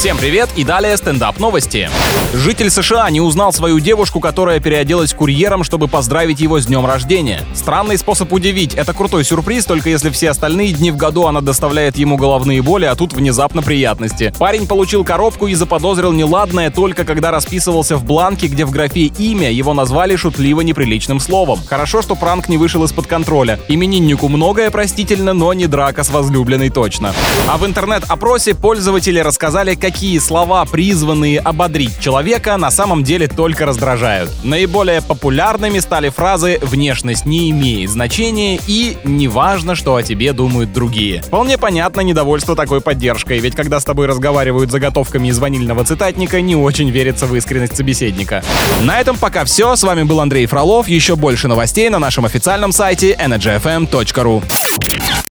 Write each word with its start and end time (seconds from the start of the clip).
Всем 0.00 0.16
привет 0.16 0.48
и 0.56 0.64
далее 0.64 0.96
стендап 0.96 1.38
новости. 1.38 1.90
Житель 2.32 2.70
США 2.70 3.10
не 3.10 3.20
узнал 3.20 3.52
свою 3.52 3.80
девушку, 3.80 4.18
которая 4.18 4.58
переоделась 4.58 5.12
курьером, 5.12 5.62
чтобы 5.62 5.88
поздравить 5.88 6.40
его 6.40 6.58
с 6.58 6.64
днем 6.64 6.86
рождения. 6.86 7.42
Странный 7.54 7.98
способ 7.98 8.32
удивить. 8.32 8.72
Это 8.72 8.94
крутой 8.94 9.24
сюрприз, 9.24 9.66
только 9.66 9.90
если 9.90 10.08
все 10.08 10.30
остальные 10.30 10.72
дни 10.72 10.90
в 10.90 10.96
году 10.96 11.26
она 11.26 11.42
доставляет 11.42 11.98
ему 11.98 12.16
головные 12.16 12.62
боли, 12.62 12.86
а 12.86 12.94
тут 12.94 13.12
внезапно 13.12 13.60
приятности. 13.60 14.32
Парень 14.38 14.66
получил 14.66 15.04
коробку 15.04 15.48
и 15.48 15.54
заподозрил 15.54 16.12
неладное 16.12 16.70
только 16.70 17.04
когда 17.04 17.30
расписывался 17.30 17.98
в 17.98 18.04
бланке, 18.04 18.46
где 18.46 18.64
в 18.64 18.70
графе 18.70 19.12
имя 19.18 19.52
его 19.52 19.74
назвали 19.74 20.16
шутливо 20.16 20.62
неприличным 20.62 21.20
словом. 21.20 21.60
Хорошо, 21.66 22.00
что 22.00 22.14
пранк 22.14 22.48
не 22.48 22.56
вышел 22.56 22.82
из-под 22.84 23.06
контроля. 23.06 23.60
Имениннику 23.68 24.28
многое 24.28 24.70
простительно, 24.70 25.34
но 25.34 25.52
не 25.52 25.66
драка 25.66 26.04
с 26.04 26.08
возлюбленной 26.08 26.70
точно. 26.70 27.12
А 27.48 27.58
в 27.58 27.66
интернет-опросе 27.66 28.54
пользователи 28.54 29.18
рассказали, 29.18 29.74
какие 29.90 30.20
слова, 30.20 30.64
призванные 30.66 31.40
ободрить 31.40 31.98
человека, 31.98 32.56
на 32.56 32.70
самом 32.70 33.02
деле 33.02 33.26
только 33.26 33.66
раздражают. 33.66 34.30
Наиболее 34.44 35.02
популярными 35.02 35.80
стали 35.80 36.10
фразы 36.10 36.60
«внешность 36.62 37.26
не 37.26 37.50
имеет 37.50 37.90
значения» 37.90 38.60
и 38.68 38.96
«неважно, 39.02 39.74
что 39.74 39.96
о 39.96 40.02
тебе 40.04 40.32
думают 40.32 40.72
другие». 40.72 41.22
Вполне 41.22 41.58
понятно 41.58 42.02
недовольство 42.02 42.54
такой 42.54 42.80
поддержкой, 42.80 43.40
ведь 43.40 43.56
когда 43.56 43.80
с 43.80 43.84
тобой 43.84 44.06
разговаривают 44.06 44.70
заготовками 44.70 45.26
из 45.26 45.40
ванильного 45.40 45.84
цитатника, 45.84 46.40
не 46.40 46.54
очень 46.54 46.90
верится 46.90 47.26
в 47.26 47.34
искренность 47.34 47.76
собеседника. 47.76 48.44
На 48.82 49.00
этом 49.00 49.18
пока 49.18 49.44
все. 49.44 49.74
С 49.74 49.82
вами 49.82 50.04
был 50.04 50.20
Андрей 50.20 50.46
Фролов. 50.46 50.86
Еще 50.86 51.16
больше 51.16 51.48
новостей 51.48 51.88
на 51.88 51.98
нашем 51.98 52.24
официальном 52.24 52.70
сайте 52.70 53.18
energyfm.ru. 53.20 54.44